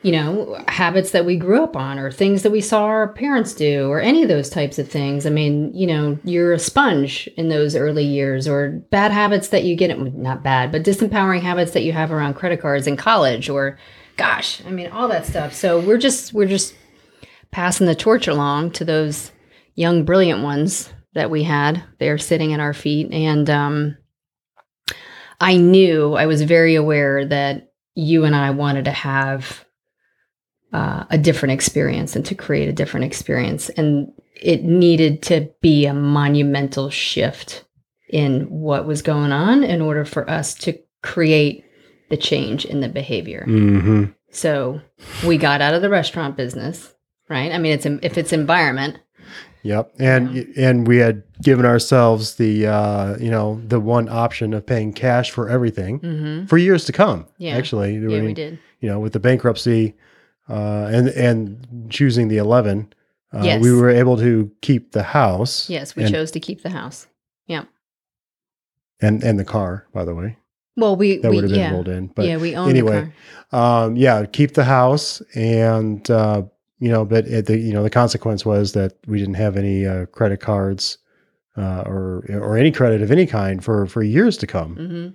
[0.03, 3.53] you know habits that we grew up on or things that we saw our parents
[3.53, 5.25] do or any of those types of things.
[5.25, 9.63] I mean you know you're a sponge in those early years or bad habits that
[9.63, 13.49] you get not bad but disempowering habits that you have around credit cards in college
[13.49, 13.77] or
[14.17, 15.53] gosh i mean all that stuff.
[15.53, 16.73] So we're just we're just
[17.51, 19.31] passing the torch along to those
[19.75, 21.83] young brilliant ones that we had.
[21.99, 23.11] They're sitting at our feet.
[23.11, 23.97] And um
[25.39, 29.65] i knew i was very aware that you and i wanted to have
[30.73, 35.85] uh, a different experience and to create a different experience and it needed to be
[35.85, 37.65] a monumental shift
[38.09, 41.65] in what was going on in order for us to create
[42.09, 44.05] the change in the behavior mm-hmm.
[44.31, 44.79] so
[45.25, 46.93] we got out of the restaurant business,
[47.29, 47.51] right?
[47.51, 48.99] I mean, it's if it's environment,
[49.63, 54.65] Yep, and and we had given ourselves the uh, you know the one option of
[54.65, 56.45] paying cash for everything mm-hmm.
[56.47, 57.27] for years to come.
[57.37, 57.55] Yeah.
[57.55, 58.59] actually, I yeah, mean, we did.
[58.79, 59.95] You know, with the bankruptcy
[60.51, 62.91] uh, and and choosing the eleven,
[63.33, 63.61] uh, Yes.
[63.61, 65.69] we were able to keep the house.
[65.69, 67.07] Yes, we and, chose to keep the house.
[67.47, 67.63] Yeah.
[69.01, 69.87] And and the car.
[69.93, 70.37] By the way,
[70.77, 72.07] Well, we that we would have been yeah rolled in.
[72.07, 73.11] But yeah we own anyway,
[73.49, 73.85] the car.
[73.85, 76.43] um, yeah, keep the house and uh,
[76.79, 79.85] you know, but it, the you know the consequence was that we didn't have any
[79.85, 80.97] uh, credit cards
[81.57, 84.75] uh, or or any credit of any kind for for years to come.
[84.75, 85.07] hmm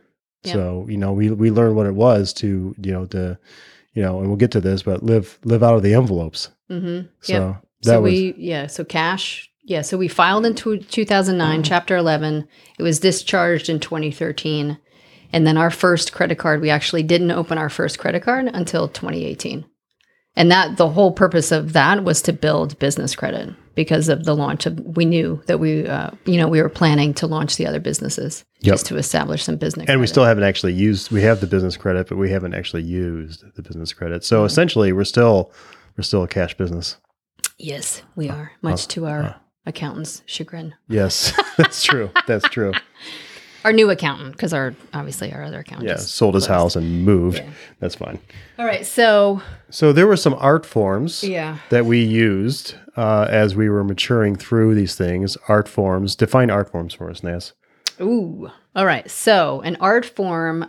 [0.48, 0.52] Yeah.
[0.54, 3.38] So you know, we we learned what it was to you know to
[3.96, 6.50] you know, and we'll get to this, but live live out of the envelopes.
[6.68, 7.62] hmm So Yep.
[7.82, 11.96] that so was we yeah so cash yeah so we filed in tw 2009 chapter
[11.96, 12.46] 11
[12.78, 14.78] it was discharged in 2013
[15.32, 18.88] and then our first credit card we actually didn't open our first credit card until
[18.88, 19.64] 2018
[20.36, 24.34] and that the whole purpose of that was to build business credit because of the
[24.34, 27.66] launch of we knew that we uh, you know we were planning to launch the
[27.66, 28.72] other businesses Yep.
[28.74, 31.76] just to establish some business and we still haven't actually used we have the business
[31.76, 34.24] credit, but we haven't actually used the business credit.
[34.24, 34.46] So Mm-hmm.
[34.46, 35.52] essentially we're still
[35.96, 36.96] we're still a cash business.
[37.58, 39.34] yes we are much to our uh.
[39.66, 42.10] accountant's chagrin Yes, that's true.
[42.26, 42.72] That's true.
[43.64, 46.74] our new accountant because our obviously our other accountant Yeah, sold his closed.
[46.74, 47.38] house and moved.
[47.38, 47.50] Yeah.
[47.80, 48.18] That's fine.
[48.58, 49.40] all right so
[49.70, 54.36] So there were some art forms yeah that we used uh, as we were maturing
[54.36, 55.36] through these things.
[55.48, 56.16] Art forms.
[56.16, 57.52] Define art forms for us, Nance.
[58.00, 58.50] Ooh.
[58.74, 59.10] All right.
[59.10, 60.64] So an art form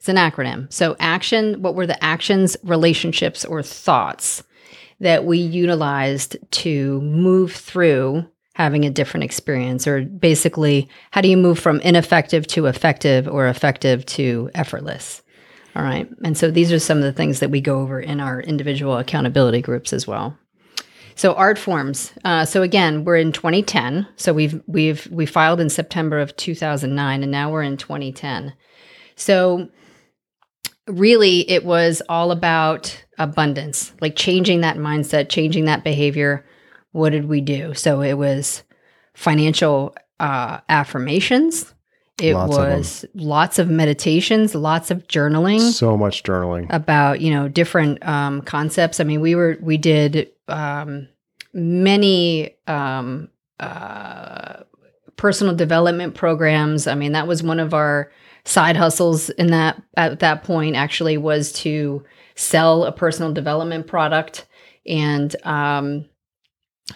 [0.00, 0.72] it's an acronym.
[0.72, 4.42] So action, what were the actions, relationships, or thoughts
[5.00, 8.26] that we utilized to move through
[8.58, 9.86] having a different experience?
[9.86, 15.22] Or basically, how do you move from ineffective to effective or effective to effortless?
[15.76, 16.10] All right.
[16.24, 18.98] And so these are some of the things that we go over in our individual
[18.98, 20.36] accountability groups as well.
[21.14, 22.12] So art forms.
[22.24, 24.08] Uh, so again, we're in 2010.
[24.16, 28.54] So we've we've we filed in September of 2009, and now we're in 2010.
[29.14, 29.68] So
[30.88, 36.44] really, it was all about abundance, like changing that mindset, changing that behavior.
[36.92, 37.74] What did we do?
[37.74, 38.62] So it was
[39.14, 41.74] financial uh, affirmations.
[42.20, 46.66] It Lots of was lots of meditations, lots of journaling So much journaling.
[46.70, 48.98] about you know different um, concepts.
[48.98, 51.06] I mean, we were we did um,
[51.52, 53.28] many um,
[53.60, 54.64] uh,
[55.16, 56.88] personal development programs.
[56.88, 58.10] I mean, that was one of our
[58.44, 60.74] side hustles in that at that point.
[60.74, 64.46] Actually, was to sell a personal development product,
[64.86, 66.04] and um,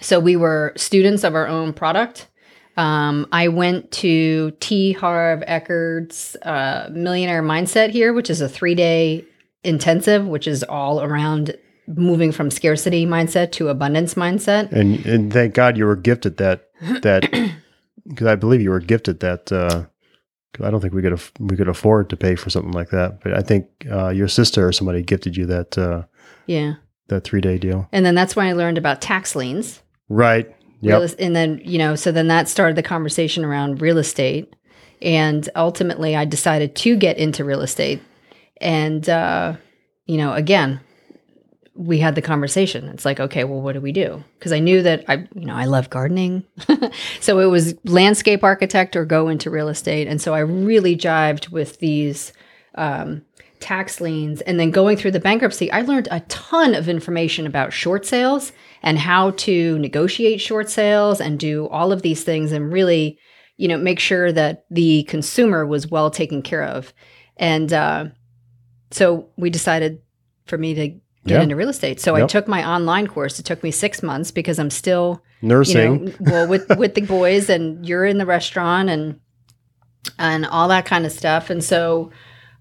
[0.01, 2.29] so we were students of our own product.
[2.77, 4.93] Um, I went to T.
[4.93, 9.25] Harv Eker's uh, Millionaire Mindset here, which is a three day
[9.65, 14.73] intensive, which is all around moving from scarcity mindset to abundance mindset.
[14.73, 16.71] And and thank God you were gifted that
[17.03, 17.31] that
[18.09, 19.53] because I believe you were gifted that.
[19.53, 19.85] Uh,
[20.63, 23.23] I don't think we could aff- we could afford to pay for something like that,
[23.23, 26.03] but I think uh, your sister or somebody gifted you that uh,
[26.47, 26.75] Yeah.
[27.09, 27.89] that three day deal.
[27.93, 29.82] And then that's when I learned about tax liens.
[30.13, 30.47] Right.
[30.83, 31.03] Real Yep.
[31.11, 34.55] es- and then, you know, so then that started the conversation around real estate.
[35.01, 38.01] And ultimately, I decided to get into real estate.
[38.61, 39.55] And, uh,
[40.07, 40.81] you know, again,
[41.75, 42.87] we had the conversation.
[42.89, 44.23] It's like, okay, well, what do we do?
[44.39, 46.45] Because I knew that I, you know, I love gardening.
[47.21, 50.07] so it was landscape architect or go into real estate.
[50.07, 52.33] And so I really jived with these
[52.75, 53.23] um,
[53.63, 54.41] tax liens.
[54.43, 58.53] And then going through the bankruptcy, I learned a ton of information about short sales
[58.83, 63.19] and how to negotiate short sales and do all of these things and really,
[63.57, 66.93] you know, make sure that the consumer was well taken care of.
[67.37, 68.07] And uh,
[68.91, 70.01] so we decided
[70.47, 71.43] for me to get Yeah.
[71.43, 72.01] into real estate.
[72.01, 73.39] So I took my online course.
[73.39, 76.09] It took me six months because I'm still Nursing.
[76.09, 79.21] you know, well with with the boys and you're in the restaurant and
[80.19, 81.49] and all that kind of stuff.
[81.49, 82.11] And so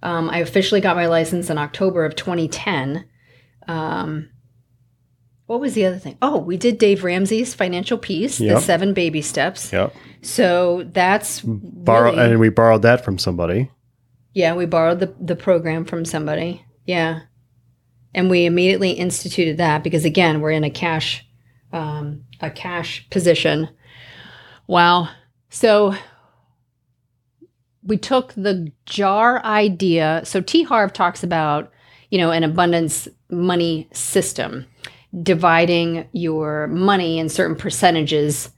[0.04, 3.06] um, I officially got my license in October of 2010.
[3.68, 4.30] Um,
[5.46, 6.18] what was the other thing?
[6.22, 8.56] Oh, we did Dave Ramsey's Financial Peace, Yep.
[8.56, 9.72] the seven baby steps.
[9.74, 9.94] yep.
[10.22, 13.70] So that's Borrow really- and we borrowed that from somebody.
[14.34, 16.64] yeah, we borrowed the, the program from somebody.
[16.86, 17.22] Yeah.
[18.14, 21.26] And we immediately instituted that because again, we're in a cash
[21.74, 23.70] um, a cash position.
[24.68, 25.08] Wow.
[25.50, 25.96] So
[27.84, 30.22] we took the jar idea.
[30.24, 31.72] So T Harv talks about,
[32.10, 34.66] you know, an abundance money system,
[35.24, 38.50] dividing your money in certain percentages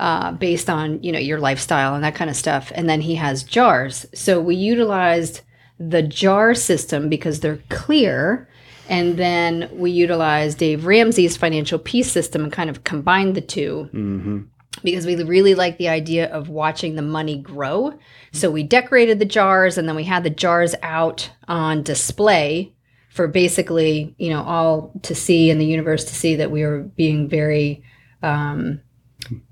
[0.00, 2.72] uh, based on you know your lifestyle and that kind of stuff.
[2.74, 4.06] And then he has jars.
[4.14, 5.42] So we utilized
[5.78, 8.48] the jar system because they're clear.
[8.88, 13.88] And then we utilized Dave Ramsey's financial peace system and kind of combined the two
[13.92, 14.40] hmm
[14.82, 17.98] because we really like the idea of watching the money grow.
[18.32, 22.72] So we decorated the jars and then we had the jars out on display
[23.10, 26.80] for basically, you know, all to see in the universe to see that we were
[26.80, 27.82] being very
[28.22, 28.80] um,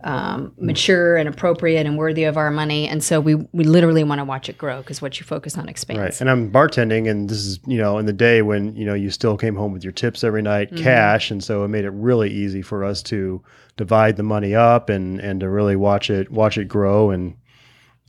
[0.02, 2.88] um, mature and appropriate and worthy of our money.
[2.88, 5.68] And so we we literally want to watch it grow because what you focus on
[5.68, 6.00] expands.
[6.00, 6.20] Right.
[6.20, 9.10] And I'm bartending, and this is, you know, in the day when, you know, you
[9.10, 10.84] still came home with your tips every night, Mm-hmm.
[10.84, 11.30] cash.
[11.30, 13.42] And so it made it really easy for us to
[13.76, 17.10] divide the money up and, and to really watch it, watch it grow.
[17.10, 17.34] And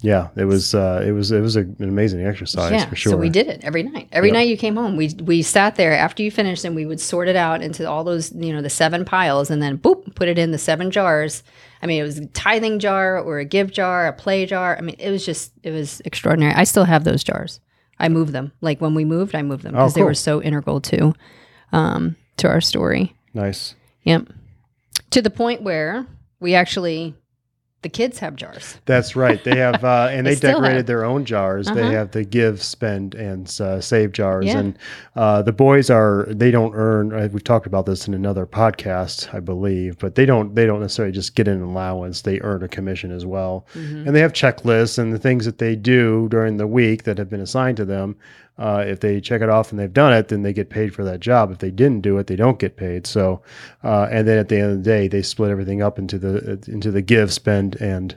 [0.01, 3.11] yeah, it was, uh, it was, it was a, an amazing exercise yeah, for sure.
[3.13, 4.07] so we did it every night.
[4.11, 4.33] Every Yep.
[4.33, 7.27] night you came home, we we sat there after you finished, and we would sort
[7.27, 10.37] it out into all those, you know, the seven piles, and then boop, put it
[10.37, 11.43] in the seven jars.
[11.83, 14.77] I mean, it was a tithing jar or a give jar, a play jar.
[14.77, 16.53] I mean, it was just, it was extraordinary.
[16.53, 17.59] I still have those jars.
[17.99, 18.51] I moved them.
[18.61, 21.13] Like when we moved, I moved them Oh, because they were so integral to,
[21.71, 23.15] um, to our story.
[23.33, 23.73] Nice.
[24.03, 24.27] Yep.
[25.11, 26.05] To the point where
[26.39, 27.15] we actually,
[27.81, 28.77] the kids have jars.
[28.85, 29.43] That's right.
[29.43, 31.65] They have, uh, and They they, decorated their own jars.
[31.67, 31.91] They Uh-huh.
[31.91, 34.45] have the give, spend, and uh, save jars.
[34.45, 34.59] Yeah.
[34.59, 34.77] And
[35.15, 37.11] uh, the boys are they don't earn.
[37.13, 40.79] Uh, we've talked about this in another podcast, I believe, but they don't they don't
[40.81, 42.21] necessarily just get an allowance.
[42.21, 44.07] They earn a commission as well, Mm-hmm.
[44.07, 47.29] and they have checklists and the things that they do during the week that have
[47.29, 48.15] been assigned to them.
[48.57, 51.03] Uh, if they check it off and they've done it, then they get paid for
[51.03, 51.51] that job.
[51.51, 53.07] If they didn't do it, they don't get paid.
[53.07, 53.41] So,
[53.83, 56.59] uh, and then at the end of the day, they split everything up into the
[56.67, 58.15] into the give, spend, and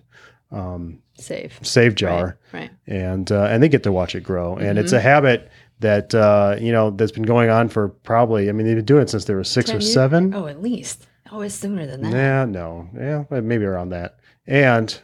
[0.51, 1.59] um, Save.
[1.62, 2.61] save jar, Right.
[2.62, 2.70] right.
[2.87, 4.57] and uh, and they get to watch it grow.
[4.57, 4.99] And it's Mm-hmm.
[4.99, 8.49] a habit that uh, you know that's been going on for probably.
[8.49, 9.92] I mean, they've been doing it since they were six or years?
[9.92, 10.35] seven.
[10.35, 11.07] Oh, at least.
[11.33, 12.12] Oh, it's sooner than that.
[12.12, 14.18] Yeah, no, yeah, maybe around that.
[14.47, 15.01] And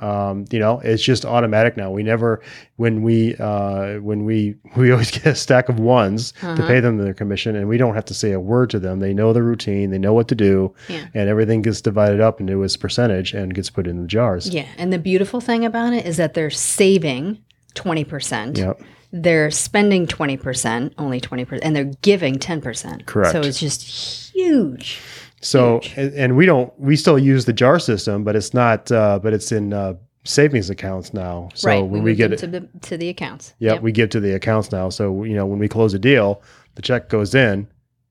[0.00, 1.90] um, you know, it's just automatic now.
[1.90, 2.42] We never,
[2.76, 6.66] when we, uh, when we, we always get a stack of ones to Uh-huh.
[6.66, 9.00] pay them their commission, and we don't have to say a word to them.
[9.00, 11.06] They know the routine, they know what to do, Yeah.
[11.14, 14.48] and everything gets divided up into its percentage and gets put in the jars.
[14.50, 17.38] Yeah, and the beautiful thing about it is that they're saving
[17.74, 18.58] 20%.
[18.58, 18.80] Yep.
[19.12, 23.06] They're spending 20%, only 20%, and they're giving 10%.
[23.06, 23.32] Correct.
[23.32, 23.82] So it's just
[24.34, 24.98] huge.
[25.46, 29.18] So, and, and we don't, we still use the jar system, but it's not, uh,
[29.22, 31.48] but it's in uh, savings accounts now.
[31.54, 31.80] So right.
[31.80, 33.54] when we, moved get it, to the, to the accounts.
[33.58, 34.88] Yep, we give to the accounts now.
[34.90, 36.42] So you know when we close a deal,
[36.74, 37.68] the check goes in,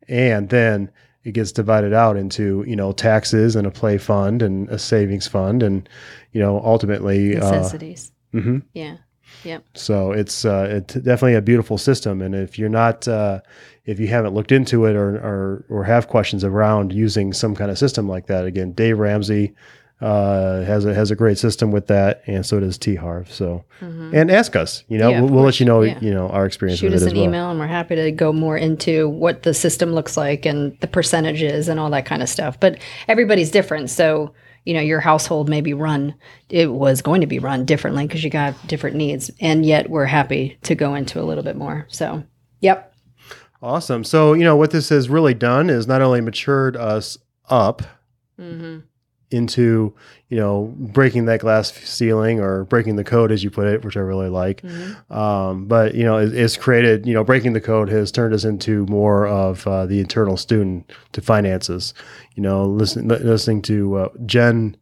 [0.08, 0.92] and then
[1.24, 5.28] it gets divided out into you know taxes and a play fund and a savings
[5.28, 5.88] fund, and
[6.32, 7.38] you know ultimately.
[7.38, 8.12] Uh, Necessities.
[8.34, 8.64] mhm.
[9.44, 9.60] Yeah.
[9.74, 13.42] So it's uh, it's definitely a beautiful system, and if you're not uh,
[13.86, 17.70] if you haven't looked into it or, or or have questions around using some kind
[17.70, 19.54] of system like that, again, Dave Ramsey
[20.02, 23.32] uh, has a has a great system with that, and so does T Harv.
[23.32, 25.16] So and ask us, you know, Mm-hmm.
[25.16, 26.00] Yeah, we'll, we'll let you know, Yeah.
[26.02, 27.26] you know, our experience Shoot with us it as an well.
[27.28, 30.88] email, and we're happy to go more into what the system looks like and the
[30.88, 32.60] percentages and all that kind of stuff.
[32.60, 33.90] But everybody's different.
[33.90, 34.34] So,
[34.66, 36.16] you know, your household maybe run,
[36.50, 39.32] it was going to be run differently because you got different needs.
[39.40, 41.86] And yet we're happy to go into a little bit more.
[41.90, 42.24] So,
[42.60, 42.94] yep.
[43.62, 44.04] Awesome.
[44.04, 47.18] So, you know, what this has really done is not only matured us
[47.50, 47.84] up
[48.40, 48.80] Mm-hmm.
[49.32, 49.94] Into,
[50.30, 53.98] you know, breaking that glass ceiling or breaking the code, as you put it, which
[53.98, 54.62] I really like.
[54.62, 55.14] Mm-hmm.
[55.14, 58.44] Um, but, you know, it, it's created, you know, breaking the code has turned us
[58.46, 61.94] into more of uh, the internal student to finances.
[62.36, 64.78] You know, listen, li- listening to uh, Jen.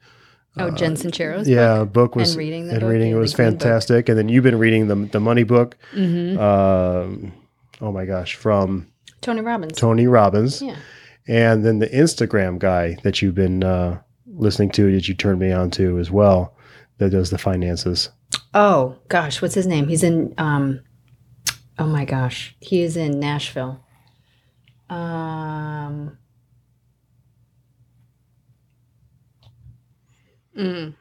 [0.56, 3.62] Oh, Jen Sincero's yeah, book was And reading and book, reading it was Green Book.
[3.62, 4.08] fantastic.
[4.08, 5.75] And then you've been reading the the money book.
[5.95, 6.39] Mm-hmm.
[6.39, 7.34] Um,
[7.82, 8.86] oh my gosh, from
[9.21, 9.77] Tony Robbins.
[9.77, 10.62] Tony Robbins.
[10.62, 10.75] Yeah.
[11.27, 14.01] and then the Instagram guy that you've been uh,
[14.36, 16.56] listening to that you turned me on to as well
[16.98, 18.10] that does the finances.
[18.54, 19.88] Oh gosh, what's his name?
[19.88, 20.82] He's in um
[21.80, 22.56] oh my gosh.
[22.60, 23.80] He is in Nashville.
[24.89, 26.17] Um
[30.58, 30.93] mm,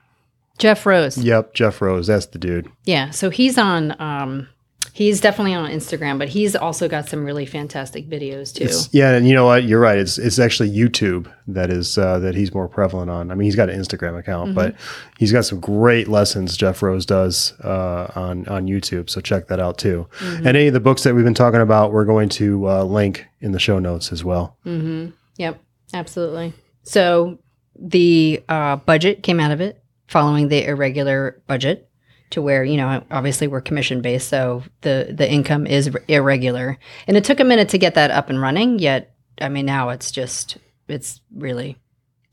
[0.59, 1.18] Jeff Rose.
[1.18, 2.71] Yep, Jeff Rose, that's the dude.
[2.85, 4.49] Yeah, so he's on um
[4.92, 8.64] he's definitely on Instagram, but he's also got some really fantastic videos too.
[8.64, 9.64] It's, yeah, and you know what?
[9.64, 9.98] You're right.
[9.98, 13.31] It's it's actually YouTube that is uh, that he's more prevalent on.
[13.31, 14.76] I mean, he's got an Instagram account, but
[15.18, 19.11] he's got some great lessons Jeff Rose does uh, on on YouTube.
[19.11, 20.07] So check that out too.
[20.20, 23.26] And any of the books that we've been talking about, we're going to uh, link
[23.40, 24.57] in the show notes as well.
[24.66, 25.11] Mm-hmm.
[25.38, 25.61] Yep,
[25.94, 26.52] absolutely.
[26.83, 27.38] So
[27.78, 31.88] the uh, budget came out of it following the irregular budget
[32.33, 37.16] to where you know obviously we're commission based, so the the income is irregular, and
[37.16, 38.79] it took a minute to get that up and running.
[38.79, 41.77] Yet, I mean, now it's just it's really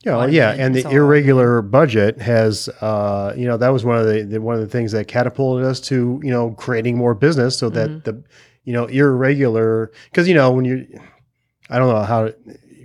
[0.03, 4.05] Yeah, well, yeah, and the irregular budget has, uh, you know, that was one of
[4.07, 7.57] the, the one of the things that catapulted us to, you know, creating more business
[7.57, 8.03] so that Mhm.
[8.05, 8.23] the,
[8.63, 10.85] you know, irregular, because you know when you,
[11.69, 12.31] I don't know how,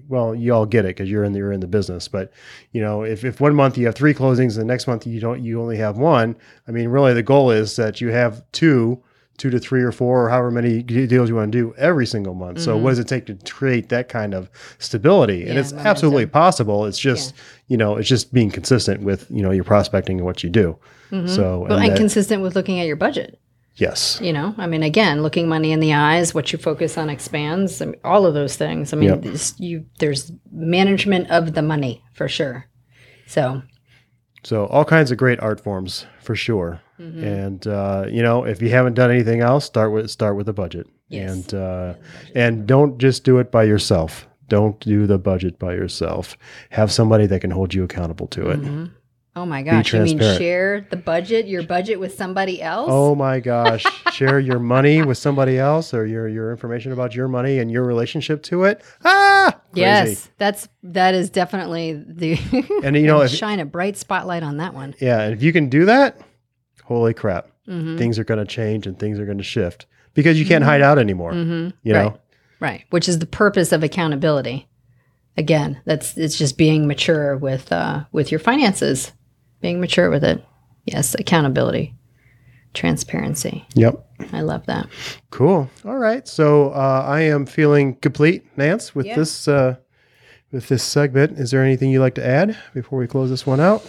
[0.09, 2.33] well, you all get it because you're in the you're in the business, but
[2.73, 5.21] you know, if if one month you have three closings, and the next month you
[5.21, 6.37] don't, you only have one.
[6.69, 9.03] I mean, really, the goal is that you have two
[9.37, 12.35] two to three or four or however many deals you want to do every single
[12.35, 12.61] month.
[12.61, 12.83] So Mhm.
[12.83, 14.49] what does it take to create that kind of
[14.79, 15.49] stability?
[15.49, 15.91] and it's momentum.
[15.91, 16.87] absolutely possible.
[16.87, 17.35] It's just,
[17.67, 20.77] you know, it's just being consistent with, you know, your prospecting and what you do.
[21.11, 21.29] Mhm.
[21.29, 23.39] So, Well, and and that- consistent with looking at your budget.
[23.77, 24.19] Yes.
[24.23, 27.81] You know, I mean, again, looking money in the eyes, what you focus on expands,
[27.83, 28.93] I mean, all of those things.
[28.93, 29.23] I mean, Yep.
[29.23, 32.67] this- you there's management of the money for sure.
[33.27, 33.63] So,
[34.43, 36.81] So all kinds of great art forms for sure.
[37.01, 37.23] mhm.
[37.23, 40.53] And uh, you know, if you haven't done anything else, start with start with a
[40.53, 40.87] budget.
[41.09, 41.31] Yes.
[41.33, 41.95] And uh,
[42.35, 44.29] and don't just do it by yourself.
[44.49, 46.37] Don't do the budget by yourself.
[46.71, 48.61] Have somebody that can hold you accountable to it.
[48.61, 48.91] Mhm.
[49.37, 52.89] Oh my gosh, you mean share the budget, your budget with somebody else?
[52.91, 53.85] Oh my gosh.
[54.13, 57.83] Share your money with somebody else or your your information about your money and your
[57.83, 58.83] relationship to it.
[59.05, 59.81] Ah crazy.
[59.81, 62.39] yes, that's that is definitely the
[62.85, 64.95] And you know, if shine a bright spotlight on that one.
[65.01, 66.21] yeah, and if you can do that,
[66.85, 67.49] holy crap.
[67.69, 67.97] Mm-hmm.
[67.97, 69.87] Things are gonna change and things are gonna shift.
[70.15, 71.33] Because you can't hide out anymore.
[71.33, 71.77] Mm-hmm.
[71.83, 72.05] You right.
[72.05, 72.19] know?
[72.61, 74.69] Right, which is the purpose of accountability.
[75.37, 79.13] Again, that's it's just being mature with uh, with your finances,
[79.65, 80.45] being mature with it.
[80.85, 81.95] Yes, accountability,
[82.75, 83.65] transparency.
[83.75, 84.07] Yep.
[84.33, 84.89] I love that.
[85.31, 85.71] Cool.
[85.87, 86.29] All right.
[86.29, 89.17] So uh, I am feeling complete, Nance, with Yeah.
[89.17, 89.77] this uh,
[90.53, 91.39] with this segment.
[91.39, 93.83] Is there anything you'd like to add before we close this one out?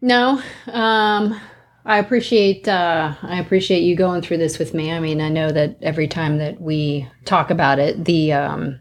[0.00, 1.40] No, um,
[1.84, 4.90] I appreciate uh, I appreciate you going through this with me.
[4.90, 8.80] I mean, I know that every time that we talk about it, the um,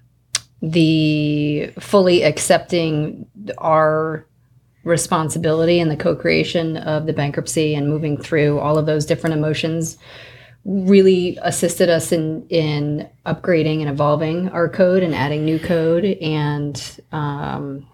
[0.64, 3.28] the fully accepting
[3.60, 4.26] our
[4.84, 9.98] responsibility and the co-creation of the bankruptcy and moving through all of those different emotions
[10.66, 17.00] really assisted us in in upgrading and evolving our code and adding new code and
[17.12, 17.86] um,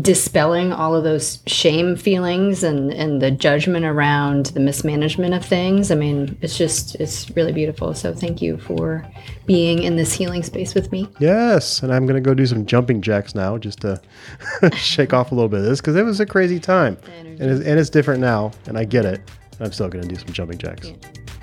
[0.00, 5.90] dispelling all of those shame feelings and and the judgment around the mismanagement of things.
[5.90, 7.94] I mean, it's just it's really beautiful.
[7.94, 9.06] So thank you for
[9.46, 11.08] being in this healing space with me.
[11.18, 11.82] Yes.
[11.82, 14.00] And I'm going to go do some jumping jacks now just to
[14.74, 16.98] shake off a little bit of this because it was a crazy time.
[17.18, 18.50] And it's, and it's different now.
[18.66, 19.20] And I get it.
[19.60, 20.88] I'm still going to do some jumping jacks.
[20.88, 20.94] Yeah.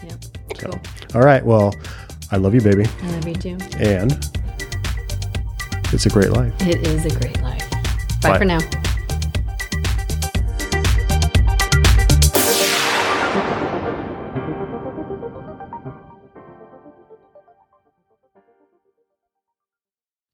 [0.04, 0.24] Yep.
[0.58, 0.82] So, Cool.
[1.16, 1.43] all right.
[1.43, 1.74] Well,
[2.32, 2.86] I love you, baby.
[3.02, 3.58] I love you too.
[3.80, 4.12] And
[5.91, 6.54] it's a great life.
[6.62, 7.68] It is a great life.
[8.26, 8.38] Bye, Bye.
[8.39, 8.59] for now.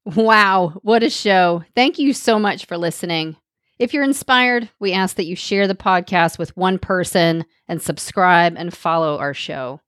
[0.04, 1.64] Wow, what a show.
[1.74, 3.36] Thank you so much for listening.
[3.78, 8.54] If you're inspired, we ask that you share the podcast with one person and subscribe
[8.56, 9.80] and follow our show.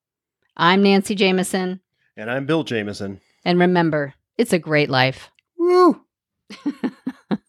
[0.56, 1.80] I'm Nancy Jameson,
[2.16, 3.20] And I'm Bill Jameson.
[3.44, 5.30] and remember, it's a great life.
[5.58, 6.02] Woo!